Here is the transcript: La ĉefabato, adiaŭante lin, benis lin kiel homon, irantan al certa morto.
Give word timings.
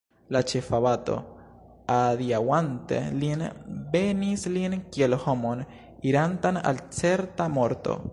La 0.35 0.39
ĉefabato, 0.51 1.15
adiaŭante 1.95 3.01
lin, 3.23 3.43
benis 3.91 4.47
lin 4.55 4.75
kiel 4.97 5.17
homon, 5.27 5.63
irantan 6.13 6.59
al 6.73 6.81
certa 7.01 7.49
morto. 7.59 7.99